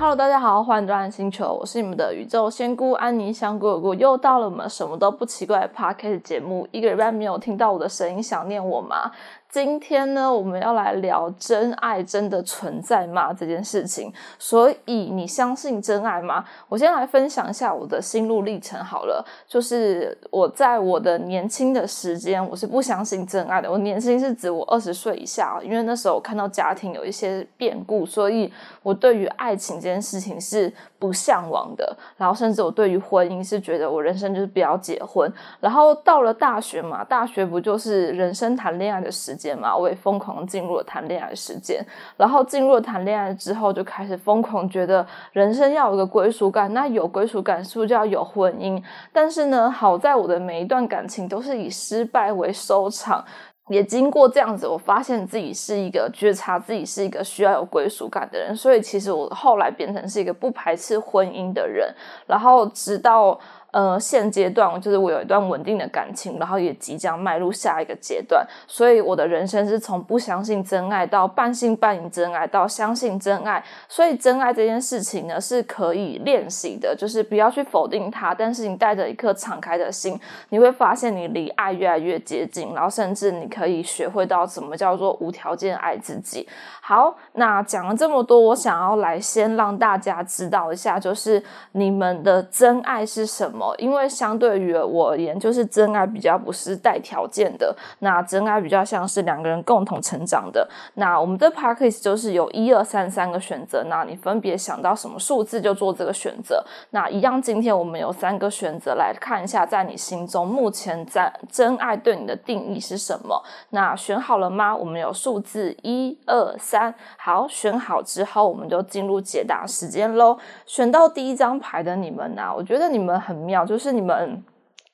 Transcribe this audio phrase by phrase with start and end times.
[0.00, 3.92] Hello，大家好，欢迎来到星球，我是你们的宇宙仙姑安妮香菇菇。
[3.92, 9.10] 又到了我们什么都不奇怪的 Podcast 节目，一个礼拜没有听到我的声音，想念我吗？
[9.50, 14.12] 今天呢，我们要来聊真爱真的存在吗这件事情。
[14.38, 16.44] 所以你相信真爱吗？
[16.68, 19.26] 我先来分享一下我的心路历程好了。
[19.48, 23.68] 就是我在我的年轻的时间，我是不相信真爱的。
[23.68, 28.52] 我年轻是指我二十岁以下，因为那时候我看到家庭有一些变故，所以
[28.84, 31.96] 我对于爱情这件事情是不向往的。
[32.16, 35.28] 然后甚至我对于婚姻是觉得我人生就是不要结婚。
[35.58, 39.34] 然后到了大学嘛，大学不就是人生谈恋爱的时。
[39.40, 41.82] 间嘛，我也疯狂进入了谈恋爱时间，
[42.18, 48.82] 然后进入了谈恋爱之后，就开始疯狂觉得人生要有个归属感，那有归属感是不是就要有婚姻？
[49.14, 53.24] 但是呢，好在我的每一段感情都是以失败为收场，
[53.70, 61.94] 也经过这样子，我发现自己是一个觉察自己是一个需要有归属感的人，所以其实我后来变成是一个不排斥婚姻的人，
[62.26, 63.40] 然后直到。
[63.72, 86.48] 呃，现阶段就是我有一段稳定的感情，然后也即将迈入下一个阶段，所以我的人生是从不相信真爱到半信半疑真爱到相信真爱，所以真爱这件事情呢是可以练习的，就是不要去否定它，但是你带着一颗敞开的心，你会发现你离爱越来越接近，然后甚至你可以学会到什么叫做无条件爱自己。
[86.80, 93.59] 好，那讲了这么多，我想要来先让大家知道一下，就是你们的真爱是什么。
[93.78, 100.66] 因为相对于我而言，就是真爱比较不是带条件的，那真爱比较像是两个人共同成长的。
[100.94, 106.64] 那我们的 p a c k a g e 就是有一二三三个选择，那你分别想到什么数字就做这个选择。
[106.90, 113.42] 那一样，今天我们有三个选择来看一下，在你心中目前在真爱对你的定义是什么？
[113.70, 114.74] 那选好了吗？
[114.74, 120.38] 我们有数字一二三，好，选好之后，我们就进入解答时间喽。
[120.66, 123.49] 选到第一张牌的你们呢，我觉得你们很。
[123.66, 124.42] 就是你们。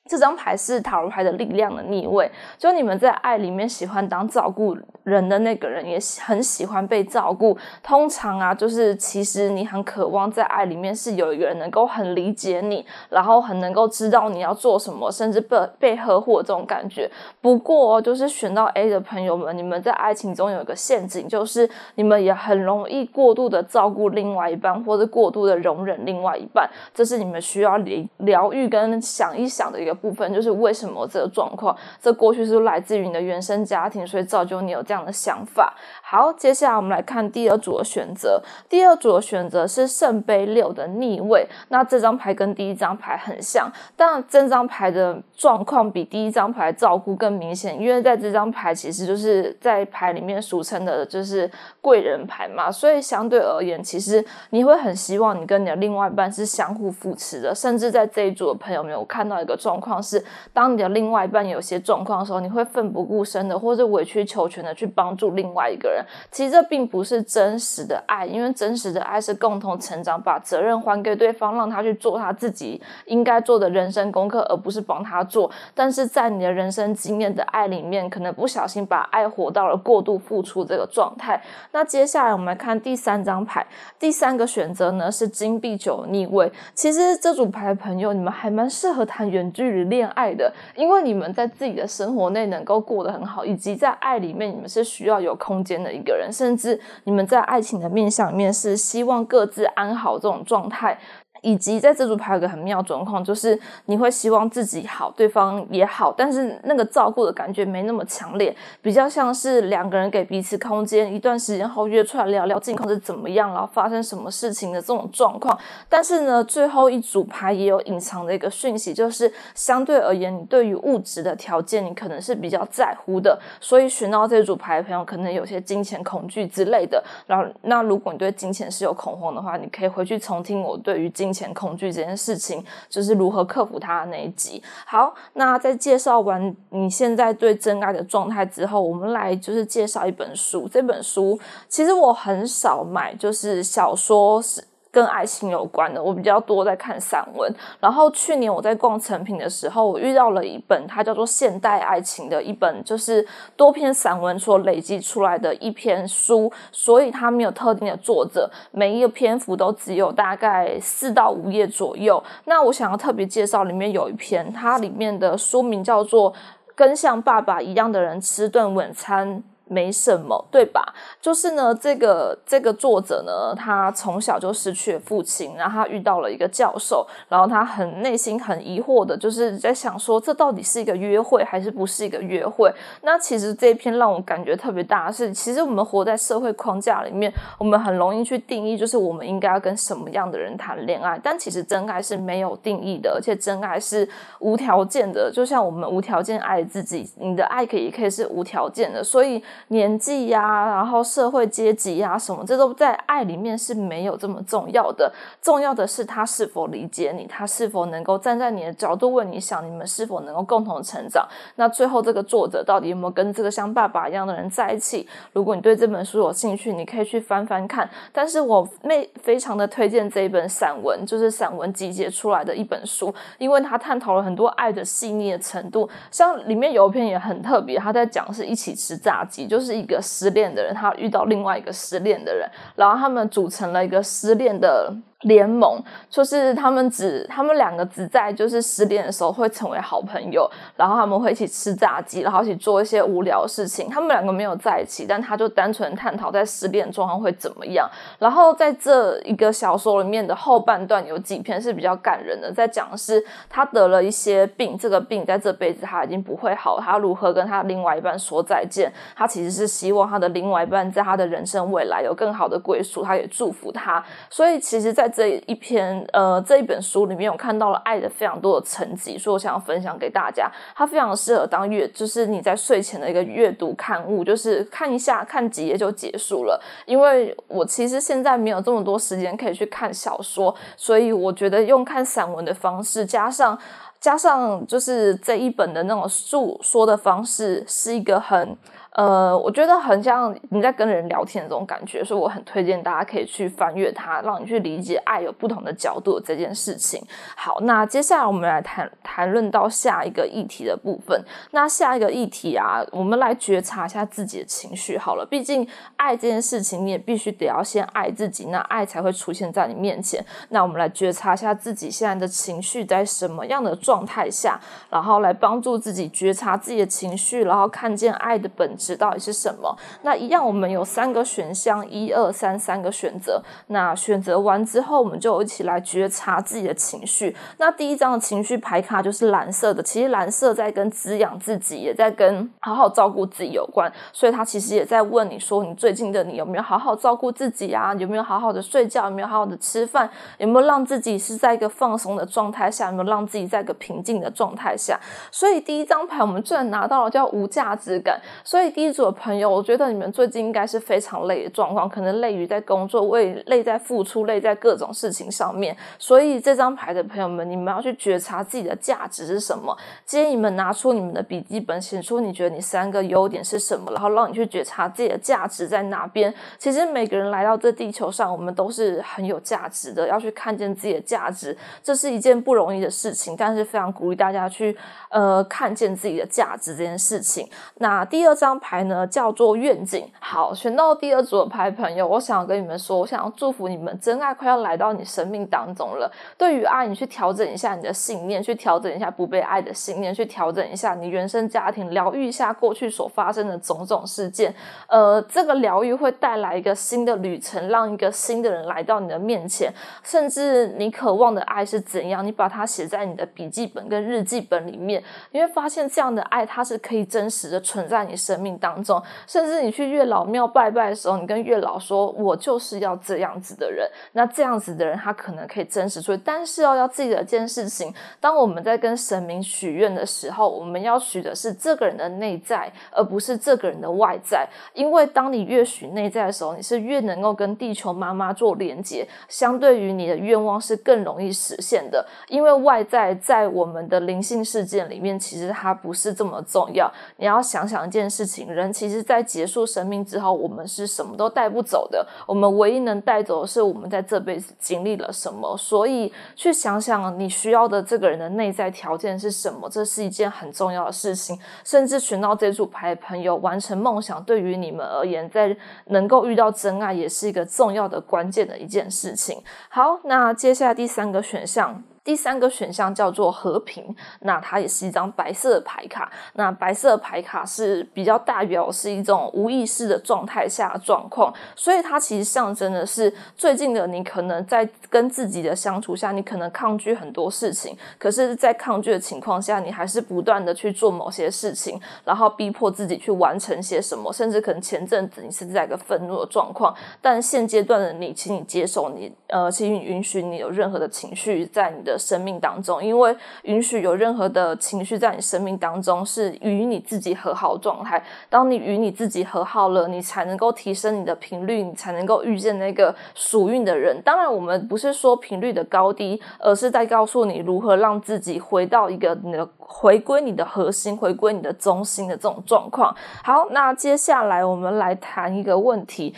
[0.07, 7.57] 这张牌是塔罗牌的力量的逆位，就你们在爱里面喜欢当照顾人的那个人，也很喜欢被照顾。
[7.83, 17.09] 通常啊，就是其实你很渴望在爱里面是有一个人能够很理解你，然后很能够知道你要做什么，甚至被被呵护这种感觉。
[17.41, 29.96] 不过，就是选到 A 的朋友们，你们在爱情中有一个陷阱，就是你们也很容易过度的照顾另外一半，或者过度的容忍另外一半，这是你们需要疗疗愈跟想一想的一个。
[29.97, 35.73] 部分就是为什么这个状况，这过去是来自于你的原生家庭，所以造就你有这样的想法。
[36.01, 38.41] 好，接下来我们来看第二组的选择。
[38.69, 51.49] 第二组的选择是圣杯六的逆位，那这张牌跟第一张牌很像，但这张牌的状况比第一张牌照顾更明显，因为在这张牌其实就是在牌里面俗称的就是
[51.81, 59.86] 贵人牌嘛，所以相对而言，其实你会很希望你跟你的另外一半是相互扶持的，甚至在这一组的朋友们，我看到一个状况。
[59.87, 60.21] 况是，
[60.51, 66.03] 当你的另外一半有些状况的时候，你会奋不顾身的，或者委曲求全的去帮助另外一个人。
[66.29, 75.49] 其实这并不是真实的爱，因为真实的爱是共同成长，把责任还给对方，让他去做他自己应该做的人生功课，而不是帮他做。
[75.73, 81.41] 但是在你的人生经验的爱里面，可能不小心把爱活到了过度付出这个状态。
[81.71, 83.65] 那接下来我们来看第三张牌，
[83.97, 86.51] 第三个选择呢是金币九逆位。
[86.73, 89.76] 其实这组牌的朋友，你们还蛮适合谈远距离。
[89.85, 100.97] 恋爱的，因为你们在自己的生活内能够过得很好，以及在爱里面，你们是需要有空间的一个人，甚至你们在爱情的面向里面是希望各自安好这种状态。
[101.41, 115.57] 以及在这组牌有个很妙状况，就是你会希望自己好，对方也好，但是那个照顾的感觉没那么强烈，比较像是两个人给彼此空间，一段时间后约出来聊聊近况是怎么样，然后发生什么事情的这种状况。
[115.87, 127.03] 但是呢，最后一组牌也有隐藏的一个讯息，就是相对而言，你对于物质的条件，你可能是比较在乎的，所以选到这组牌的朋友，可能有些金钱恐惧之类的。
[127.27, 131.26] 然后，那如果你对金钱是有恐慌的话，你可以回去重听我对于金。
[131.27, 134.63] 金钱恐惧这件事情，就是如何克服它的那一集。
[134.85, 140.69] 好，那在介绍完你现在对真爱的状态之后，我们来就是介绍一本书。
[140.69, 141.37] 这本书
[141.67, 144.63] 其实我很少买，就是小说是。
[144.97, 147.53] 跟爱情有关的，我比较多在看散文。
[147.79, 153.23] 然后去年我在逛成品的时候，我遇到了一本，它叫做《现代爱情》的一本，就是
[153.55, 156.51] 多篇散文所累积出来的一篇书。
[156.71, 162.23] 所以它没有特定的作者，每一个篇幅都只有大概四到五页左右。
[162.45, 166.33] 那我想要特别介绍，里面有一篇，它里面的书名叫做
[166.73, 169.37] 《跟像爸爸一样的人吃顿晚餐》。
[169.67, 170.93] 没什么，对吧？
[171.21, 182.71] 就是呢，这个这个作者呢，他从小就失去了父亲，然后他遇到了一个教授，然后他很内心很疑惑的，就是在想说，这到底是一个约会还是不是一个约会？
[183.01, 194.07] 那其实这一篇让我感觉特别大是，其实我们活在社会框架里面，我们很容易去定义，就是我们应该要跟什么样的人谈恋爱，但其实真爱是没有定义的，而且真爱是
[194.39, 199.43] 无条件的，就像我们无条件爱自己，你的爱可以可以是无条件的，所以。
[199.69, 205.11] 年纪呀，然后社会阶级呀，什么这都在爱里面是没有这么重要的。
[205.41, 211.27] 重要的是他是否理解你，他是否能够站在你的角度为你想，你们是否能够共同成长。
[211.55, 215.07] 那最后这个作者到底有没有跟这个像爸爸一样的人在一起？
[215.33, 217.89] 如果你对这本书有兴趣，你可以去翻翻看。
[218.11, 225.89] 但是我妹非常的推荐这一本散文，就是散文集结出来的一本书，因为它探讨了很多爱的细腻的程度。
[226.11, 229.46] 像里面有一篇也很特别，他在讲是一起吃炸鸡。
[229.47, 234.93] 就是一个失恋的人，他遇到另外一个失恋的人，然后他们组成了一个失恋的。
[235.21, 235.81] 联盟
[236.11, 243.89] 就是他们只他们两个只在就是失恋的时候会成为好朋友，然后他们会一起吃炸鸡，然后一起做一些无聊的事情。
[243.89, 247.89] 他们两个没有在一起，但他就单纯探讨在失恋状况会怎么样。
[248.19, 258.93] 然后在这一个小说里面的后半段有几篇是比较感人的，在讲是他得了一些病，这个病在这辈子他已经不会好，他如何跟他另外一半说再见？
[259.15, 264.03] 他其实是希望他的另外一半在他的人生未来有更好的归宿，他也祝福他。
[264.29, 270.51] 所以其实，在这一篇呃这一本书里面，我看到了爱的非常多的层级，所以我想要分享给大家。
[270.75, 276.61] 它非常适合当阅，就是你在睡前的一个阅读刊物，就是看一下看几页就结束了。
[276.85, 283.57] 因为我其实现在没有这么多时间可以去看小说，所以我觉得用看散文的方式，加上
[283.99, 288.57] 加上就是这一本的那种述说的方式，是一个很。
[288.97, 296.99] 呃，我觉得很像你在跟人聊天的这种感觉，所以我很推荐大家可以去翻阅它，让你去理解爱有不同的角度这件事情。
[297.35, 301.23] 好，那接下来我们来谈谈论到下一个议题的部分。
[301.51, 304.97] 那下一个议题啊，我们来觉察一下自己的情绪。
[304.97, 310.25] 好了，毕竟爱这件事情，你也必须得要先爱自己，那爱才会出现在你面前。
[310.49, 314.59] 那我们来觉察一下自己现在的情绪在什么样的状态下，
[314.89, 318.86] 然后来帮助自己觉察自己的情绪，然后看见爱的本质。
[318.95, 319.75] 到底是什么？
[320.03, 323.41] 那一样，我们有三个选项，一二三，三个选择。
[323.67, 327.35] 那选择完之后，我们就一起来觉察自己的情绪。
[327.57, 333.91] 那第一张的情绪牌卡就是蓝色的，其实蓝色在跟滋养自己，也在跟好好照顾自己有关。
[334.13, 337.93] 所以他其实也在问你说，你最近的你有没有好好照顾自己啊？
[337.95, 339.05] 有没有好好的睡觉？
[339.05, 340.09] 有没有好好的吃饭？
[340.37, 342.87] 有没有让自己是在一个放松的状态下？
[342.87, 344.99] 有没有让自己在一个平静的状态下？
[345.31, 348.19] 所以第一张牌我们居然拿到了叫无价值感。
[348.43, 355.75] 所以第一组的朋友，我觉得你们最近应该是非常累的状况，可能累于在工作，为累在付出，累在各种事情上面。
[355.97, 359.75] 所以这张牌的朋友们，你们要去觉察自己的价值是什么。
[360.05, 366.31] 建议你们拿出你们的笔记本，写出你觉得你三个优点是什么，然后让你去觉察自己的价值在哪边。
[366.59, 374.77] 其实每个人来到这地球上，我们都是很有价值的，要去看见自己的价值，这是一件不容易的事情，但是非常鼓励大家去
[375.09, 377.49] 呃看见自己的价值这件事情。
[377.77, 379.07] 那第二张牌牌呢？
[379.07, 380.05] 叫做愿景。
[380.19, 386.11] 好，选到第二组的牌，朋友，我想要跟你们说，我想要祝福你们，真爱快要来到你生命当中了。
[386.37, 394.53] 对于爱，你去调整一下你的信念，去调整一下不被爱的信念，去调整一下你原生家庭，疗愈一下过去所发生的种种事件。
[394.87, 399.73] 呃，这个疗愈会带来一个新的旅程，让一个新的人来到你的面前。
[400.03, 405.01] 甚至你渴望的爱是怎样，你把它写在你的笔记本跟日记本里面，
[405.31, 409.01] 你会发现这样的爱，它是可以真实的存在你生命当中。
[409.25, 416.21] 甚至你去月老庙拜拜的时候，你跟月老说：“我就是要这样子的人。”那这样子的人，他可能可以真实出来。
[416.23, 424.47] 但是哦，要记得一件事情：当我们在跟神明许愿的时候，我们要许的是这个人的内在，而不是这个人的外在。
[424.73, 432.05] 因为当你越许内在的时候，你是越能够跟地球妈妈做连接，相对于你的愿望是更容易实现的。
[432.27, 436.91] 因为外在在我们的灵性事件里面，其实它不是这么重要。
[437.15, 442.05] 你要想想一件事情：人其实，在结束生命之后，我们是什么都带不走的。
[442.25, 445.55] 我们唯一能带走的是我们在这辈子经历了什么。
[445.57, 451.39] 所以，去想想你需要的这个人的内在条件是什么，这是一件很重要的事情。
[451.63, 459.41] 甚至选到这组牌的朋友，完成梦想，对于你们而言，在能够遇到真爱，也是一个重要的关键的一件事情。
[459.69, 461.83] 好，那接下来第三个选项。
[462.07, 466.09] 第三个选项叫做和平，那它也是一张白色的牌卡。
[466.35, 498.03] 那白色牌卡是比较代表是一种无意识的状态下的状况，所以它其实象征的是最近的你可能在跟自己的相处下，你可能抗拒很多事情，可是，在抗拒的情况下，你还是不断的去做某些事情，然后逼迫自己去完成些什么，甚至可能前阵子你是在一个愤怒的状况，但现阶段的你，请你接受你，呃，请你允许你有任何的情绪在你的生命当中，因为允许有任何的情绪在你生命当中，是与你自己和好状态。
[498.29, 504.01] 当你与你自己和好了，你才能够提升你的频率，你才能够遇见那个属运的人。
[504.03, 512.95] 当然，我们不是说频率的高低，而是在告诉你如何让自己回到一个你的回归你的核心，回归你的中心的这种状况。
[513.23, 516.13] 好，那接下来我们来谈一个问题。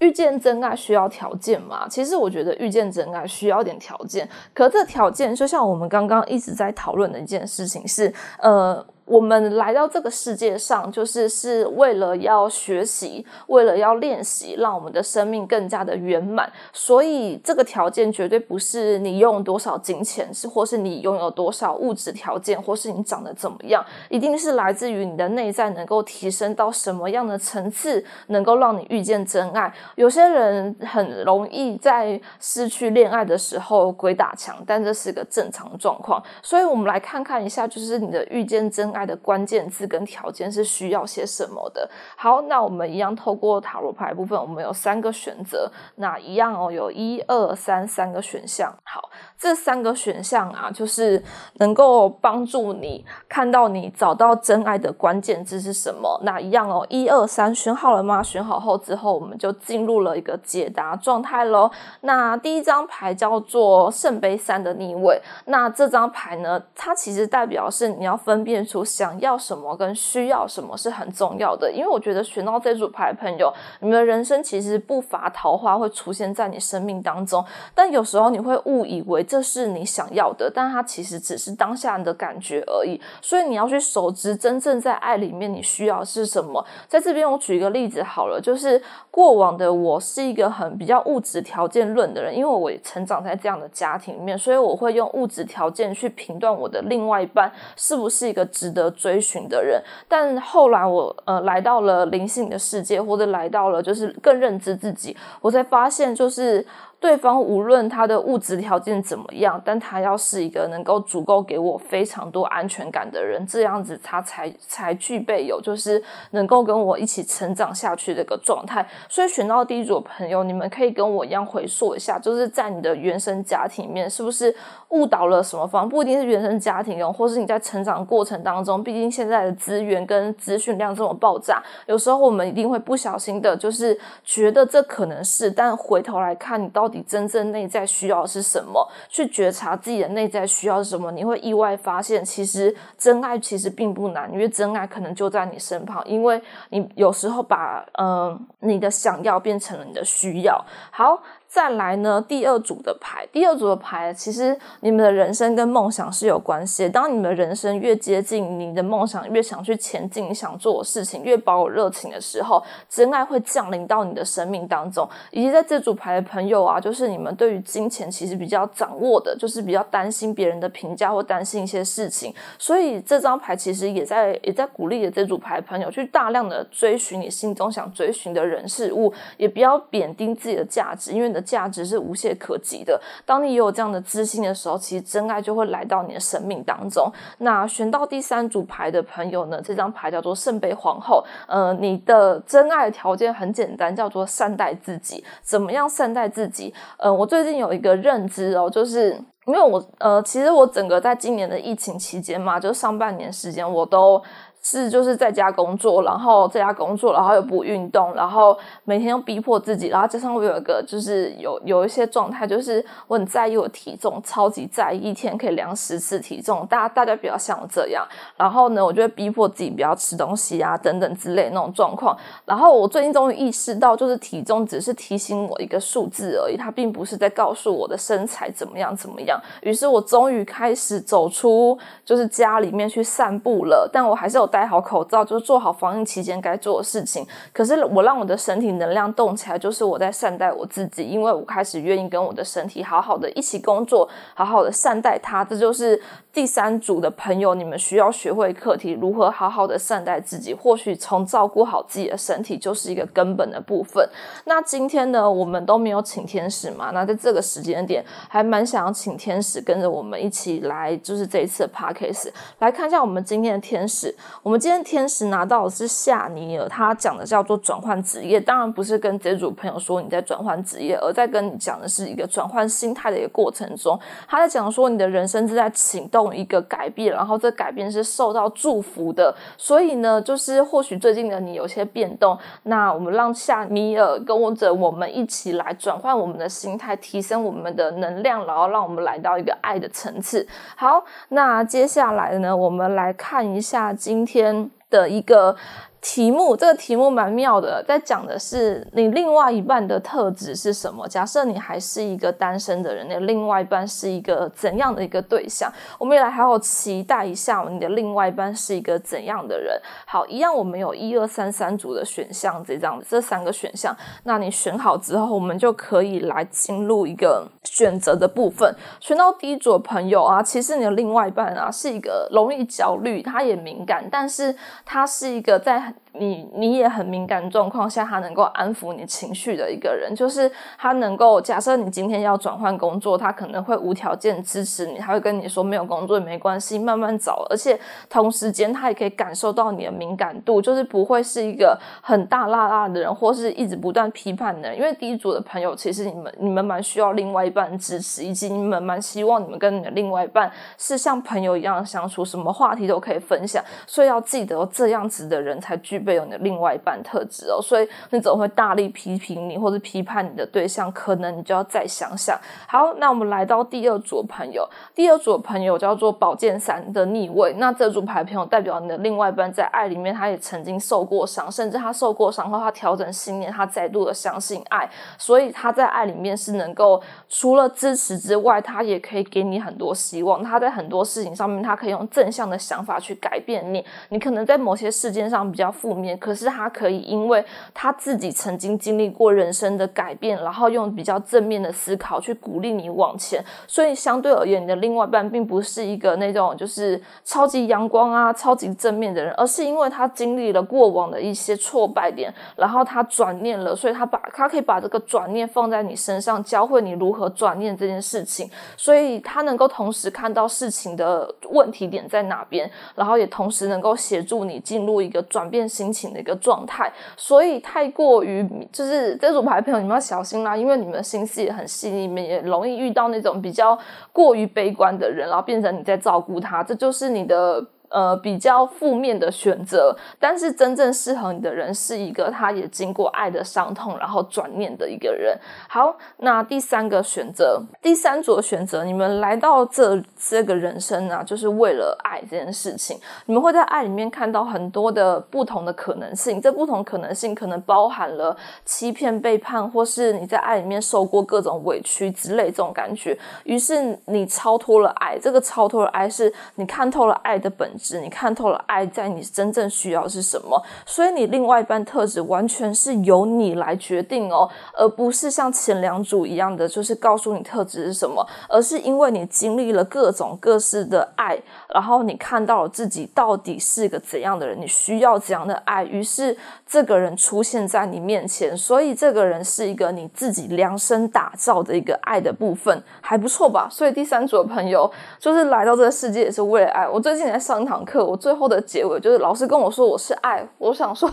[0.00, 1.86] 遇见真爱需要条件吗？
[1.88, 8.86] 其实我觉得遇见真爱需要点条件，可这条件就像我们刚刚一直在讨论的一件事情是，呃。
[9.08, 16.50] 我们来到这个世界上，就是是为了要学习，为了要练习，让我们的生命更加的圆满。
[16.74, 29.72] 所以，这个条件绝对不是你用多少金钱，是或是你拥有多少物质条件，或是你长得怎么样，一定是来自于你的内在能够提升到什么样的层次，能够让你遇见真爱。
[29.94, 36.22] 有些人很容易在失去恋爱的时候鬼打墙，但这是个正常状况。
[36.42, 38.97] 所以，我们来看看一下，就是你的遇见真爱。
[38.98, 41.88] 爱的关键字跟条件是需要些什么的？
[42.16, 45.70] 好，那我们一样透过塔罗牌部分，我们有三个选择。
[45.94, 48.76] 那一样哦，有一二三三个选项。
[48.82, 51.22] 好，这三个选项啊，就是
[51.54, 56.20] 能够帮助你看到你找到真爱的关键字是什么。
[56.24, 58.20] 那一样哦，一二三选好了吗？
[58.20, 61.70] 选好后之后，我们就进入了一个解答状态喽。
[62.00, 65.20] 那第一张牌叫做圣杯三的逆位。
[65.44, 68.84] 那这张牌呢，它其实代表是你要分辨出。
[68.88, 82.98] 想要什么跟需要什么是很重要的，因为我觉得选到这组牌朋友，你们的人生其实不乏桃花会出现在你生命当中，但有时候你会误以为这是你想要的，但它其实只是当下的感觉而已。
[83.20, 86.64] 所以你要去熟知真正在爱里面你需要是什么。
[86.88, 98.77] 在这边我举一个例子好了，就是过往的我是一个很比较物质条件论的人，因为我成长在这样的家庭里面，所以我会用物质条件去评断我的另外一半是不是一个值得。
[98.78, 106.64] 的追寻的人，但后来我呃来到了灵性的世界，或者来到了就是更认知自己，我才发现就是。
[107.00, 116.02] 对方无论他的物质条件怎么样，但他要是一个能够足够给我非常多安全感的人，这样子他才才具备有就是
[116.32, 118.84] 能够跟我一起成长下去的一个状态。
[119.08, 124.52] 所以选到第一组的朋友，你们可以跟我一样回溯一下，就是在你的原生家庭里面，是不是
[124.88, 125.88] 误导了什么方？
[125.88, 136.87] 不一定是原生家庭哦，或是你在成长过程当中，毕竟现在的资源跟资讯量这么爆炸，有时候我们一定会不小心的，就是觉得这可能是，但回头来看你到。
[136.88, 138.90] 到底真正内在需要是什么？
[139.10, 141.12] 去觉察自己的内在需要是什么？
[141.12, 146.02] 你会意外发现，其实真爱其实并不难，因为真爱可能就在你身旁。
[146.06, 146.40] 因为
[146.70, 150.64] 你有时候把嗯你的想要变成了你的需要。
[150.90, 151.22] 好。
[151.48, 156.86] 再来呢，第二组的牌，第二组的牌，其实你们的人生跟梦想是有关系。
[156.90, 165.08] 当你们的人生越接近你的梦想，越想去前进，想做的事情，越保有热情的时候，真爱会降临到你的生命当中。
[165.30, 172.34] 以及在这组牌的朋友啊，就是你们对于金钱其实比较掌握的，就是比较担心别人的评价或担心一些事情。
[172.58, 181.37] 所以这张牌其实也在也在鼓励的这组牌朋友去大量的追寻你心中想追寻的人事物，也不要贬低自己的价值，因为。
[181.40, 183.00] 价值是无懈可击的。
[183.24, 187.10] 当你有这样的自信的时候，其实真爱就会来到你的生命当中。
[187.38, 189.60] 那选到第三组牌的朋友呢？
[189.62, 191.24] 这张牌叫做圣杯皇后。
[191.46, 195.24] 呃，你的真爱条件很简单，叫做善待自己。
[195.42, 196.72] 怎么样善待自己？
[196.98, 199.12] 呃，我最近有一个认知哦，就是
[199.46, 204.22] 因为我呃，其实我整个在今年的疫情期间嘛，就上半年时间我都。
[204.70, 218.06] 是，就是在家工作，然后在家工作，然后又不运动，然后每天又逼迫自己，然后加上我有一个，就是有有一些状态，就是我很在意我体重，超级在意，一天可以量十次体重，大家大家比较像我这样，
[218.36, 222.14] 然后呢，我就会逼迫自己不要吃东西啊，等等之类那种状况。
[222.44, 229.40] 然后我最近终于意识到，就是体重只是提醒我一个数字而已，它并不是在告诉我的身材怎么样怎么样。
[229.62, 234.57] 于是我终于开始走出就是家里面去散步了，但我还是有带。
[234.58, 237.24] 戴好口罩，就是做好防疫期间该做的事情。
[237.52, 245.44] 可是我让我的身体能量动起来，就是我在善待我自己，因为我开始愿意跟我的身体好好的一起工作，好好的善待它。
[245.44, 250.52] 这就是第三组的朋友，你们需要学会课题，如何好好的善待自己。
[250.52, 254.04] 或许从照顾好自己的身体就是一个根本的部分。
[254.46, 256.90] 那今天呢，我们都没有请天使嘛？
[256.92, 264.12] 那在这个时间点，还蛮想要请天使跟着我们一起来，就是这一次的 p a c k a s e 来看一下我们今天的天使。
[264.48, 279.34] 我们今天天使拿到的是夏尼尔，他讲的叫做转换职业，当然不是跟这组朋友说你在转换职业，而在跟你讲的是一个转换心态的一个过程中，他在讲说你的人生正在启动一个改变，然后这改变是受到祝福的。
[279.58, 290.48] 所以呢，就是或许最近的你有些变动，那我们让夏米尔跟着我们一起来转换我们的心态，提升我们的能量，然后让我们来到一个爱的层次。
[290.74, 295.56] 好，那接下来呢，我们来看一下今天的一个。
[296.00, 301.08] 题目这个题目蛮妙的，在讲的是你另外一半的特质是什么。
[301.08, 305.70] 假设你还是一个单身的人，你的另外一半是一个怎样的一个对象？
[305.98, 309.76] 我们也来好好期待一下，你的另外一半是一个怎样的人。
[310.06, 318.72] 好，一样我们有一二三三组的选项，这样这三个选项，那你选好之后，我们就可以来进入一个选择的部分。
[319.00, 324.54] 选到第一组的朋友啊，其实你的另外一半啊是一个容易焦虑，他也敏感，但是
[324.88, 325.92] 他是一个在。
[326.20, 337.46] 你你也很敏感状况下，他能够安抚你情绪的一个人，就是他能够假设你今天要转换工作，他可能会无条件支持你，他会跟你说没有工作也没关系，慢慢找。
[337.48, 337.78] 而且
[338.08, 344.76] 同时间他也可以感受到你的敏感度，就是不会是一个很大辣辣的人，或是一直不断批判的人。
[344.76, 353.62] 因为第一组的朋友，其实你们你们蛮需要另外一半支持，以及你们蛮希望你们跟你的另外一半是像朋友一样相处，什么话题都可以分享。
[353.86, 356.18] 所以要记得这样子的人才具备。
[356.18, 360.90] 有你的另外一半特质哦，所以你怎么会大力批评你或者批判你的对象？
[360.90, 362.36] 可能你就要再想想。
[362.66, 367.54] 好，那我们来到第二组朋友，第二组朋友叫做宝剑三的逆位。
[367.58, 380.42] 那这组牌朋友代表你的另外一半在爱里面，他也曾经受过伤，甚至他受过伤后，他调整信念，他再度的相信爱，所以他在爱里面是能够除了支持之外，他也可以给你很多希望。
[380.42, 383.84] 他在很多事情上面，他可以用正向的想法去改变你。
[384.08, 385.98] 你可能在某些事件上比较负。
[385.98, 387.44] 面，可是他可以，因为
[387.74, 393.44] 他自己曾经经历过人生的改变，然后用比较正面的思考去鼓励你往前。
[393.66, 408.48] 所以相对而言，你的另外一半并不是一个那种就是超级阳光啊、超级正面的人，而是因为他经历了过往的一些挫败点，然后他转念了，所以他把他可以把这个转念放在你身上，教会你如何转念这件事情。
[408.76, 415.88] 所以他能够同时看到事情的问题点在哪边，然后也同时能够协助你进入一个转变心。
[415.98, 423.76] 情的一个状态，所以太过于就是这组牌朋友，你们要小心啦，因为你们的心思也很细腻，你们也容易遇到那种比较
[424.12, 427.66] 过于悲观的人，然后变成你在照顾他，这就是你的。
[427.90, 435.34] 呃，比较负面的选择，但是真正适合你的人是一个他也经过爱的伤痛，然后转念的一个人。
[435.68, 443.00] 好，那第三个选择，第三组选择，你们来到这这个人生啊，就是为了爱这件事情。
[443.24, 453.18] 你们会在爱里面看到很多的不同的可能性，这不同可能性可能包含了欺骗、背叛，或是你在爱里面受过各种委屈之类这种感觉。
[453.44, 457.66] 于是你超脱了爱，这个超脱了爱是你看透了爱的本。
[458.00, 471.38] 你看透了爱在你真正需要是什么，所以你另外一半特质完全是由你来决定哦，而不是像前两组一样的，就是告诉你特质是什么，而是因为你经历了各种各式的爱，
[471.68, 476.34] 然后你看到了自己到底是个怎样的人，你需要怎样的爱，于是
[476.66, 483.68] 这个人出现在你面前，所以这个人是一个你自己量身打造的一个爱的部分，还不错吧？
[483.70, 486.88] 所以第三组的朋友就是来到这个世界也是为了爱。
[486.88, 487.67] 我最近在上。
[487.68, 490.42] 堂课，我最后的结尾就是老师跟我说我是爱。
[490.56, 491.08] 我想说，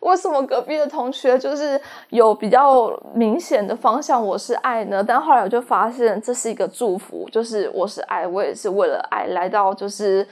[0.00, 5.04] 为什么隔壁的同学就是有比较明显的方向我是爱呢？
[5.06, 10.26] 但后来我就发现这是一个祝福，就是我是爱，我也是为了爱来到，就是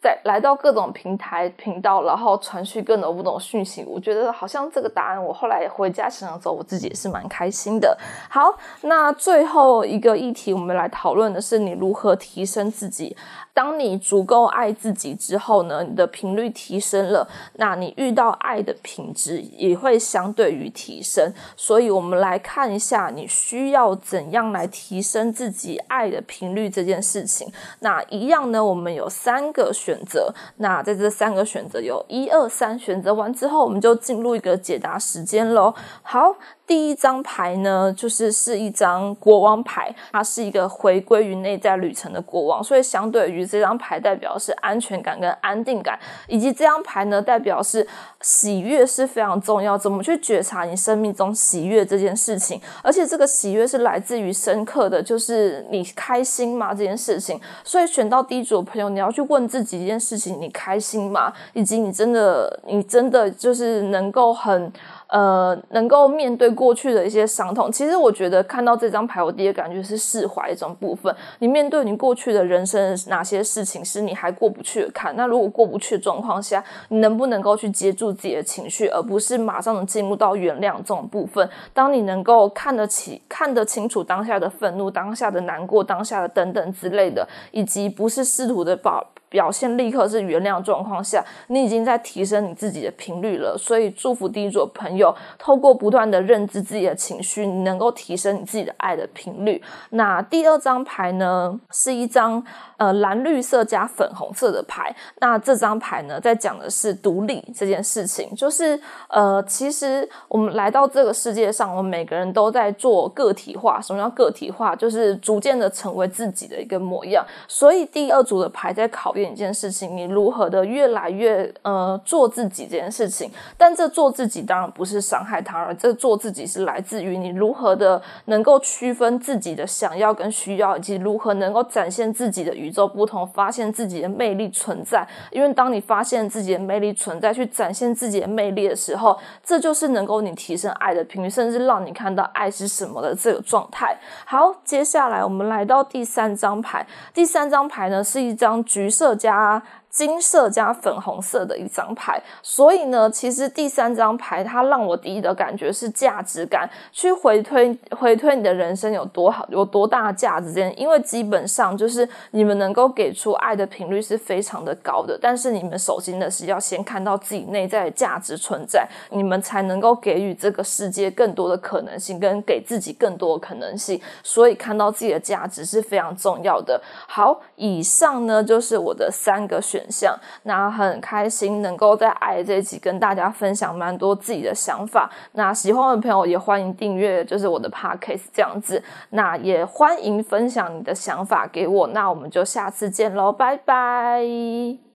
[0.00, 3.84] 在来到各种平台频道，然后传去各种不同讯息。
[3.86, 7.96] 我觉得好像这个答案，我后来回家想想之后，我自己也是蛮开心的。
[8.30, 13.14] 好，那最后一个议题，我们来讨论的是你如何提升自己。
[13.60, 21.30] 当你足够爱自己之后呢，你的频率提升了，那你遇到爱的品质也会相对于提升。
[21.58, 27.52] 所以，我们来看一下，你需要怎样来提升自己爱的频率这件事情。
[27.80, 30.32] 那一样呢，我们有三个选择。
[30.56, 35.74] 那在这三个选择有一二三，选择完之后，我们就进入一个解答时间喽。
[36.00, 36.34] 好。
[36.66, 47.86] 第一张牌呢，就是是一张国王牌，它是一个回归于内在旅程的国王，所以相对于这张牌代表是安全感跟安定感，以及这张牌呢代表是
[48.20, 61.32] 喜悦是非常重要，怎么去觉察你生命中喜悦这件事情，而且这个喜悦是来自于深刻的，就是你开心吗这件事情，所以选到第一组的朋友，你要去问自己一件事情，你开心吗？
[61.52, 64.72] 以及你真的你真的就是能够很。
[65.10, 71.14] 呃，能够面对过去的一些伤痛，其实我觉得看到这张牌，我第一感觉是释怀一种部分。
[71.40, 75.16] 你面对你过去的人生哪些事情是你还过不去的坎？
[75.16, 81.48] 那如果过不去的状况下，你能不能够去接住自己的情绪，而不是马上能进入到原谅这种部分？
[81.74, 89.04] 当你能够看得起、看得清楚当下的愤怒、当下的难过、当下的等等之类的，以及不是试图的把。
[89.30, 93.56] 表现立刻是原谅状况下，你已经在提升你自己的频率了。
[93.56, 99.62] 所以祝福第一组朋友，透过不断的认知自己的情绪，你能够提升你自己的爱的频率。
[99.90, 102.44] 那第二张牌呢，是一张
[102.76, 104.92] 呃蓝绿色加粉红色的牌。
[105.20, 108.76] 那这张牌呢，在讲的是独立这件事情，就是
[109.08, 113.80] 呃，其实我们来到这个世界上，我们每个人都在做个体化。
[113.80, 114.74] 什么叫个体化？
[114.74, 117.24] 就是逐渐的成为自己的一个模样。
[117.46, 119.14] 所以第二组的牌在考。
[119.24, 135.06] 一件事情，你如何的越来越呃做自己这件事情，但这做自己当然不是伤害他人，这做自己是来自于你如何的能够区分自己的想要跟需要，以及如何能够展现自己的与众不同，发现自己的魅力存在。
[135.30, 143.98] 因为当你发现自己的魅力存在，去展现自己的魅力的时候，这就是能够你提升爱的频率，甚至让你看到爱是什么的这个状态。
[144.24, 149.09] 好，接下来我们来到第三张牌，第三张牌呢是一张橘色。
[149.14, 160.50] 加金色加粉红色的一张牌，所以呢，其实第三张牌它让我第一的感觉是价值感，去回推回推你的人生有多好，有多大价值。
[160.76, 174.00] 因为基本上就是你们能够给出爱的频率是非常的高的，但是你们首先的是要先看到自己内在的价值存在，你们才能够给予这个世界更多的可能性，跟给自己更多的可能性。
[174.22, 176.80] 所以看到自己的价值是非常重要的。
[177.08, 179.79] 好，以上呢就是我的三个选。
[179.80, 185.10] 选项，那很开心能够在爱这一集跟大家分享蛮多自己的想法。
[185.32, 188.82] 那喜欢我的朋友也欢迎订阅，就是我的 podcast 这样子。
[189.10, 191.86] 那也欢迎分享你的想法给我。
[191.88, 194.89] 那我们就下次见喽，拜拜。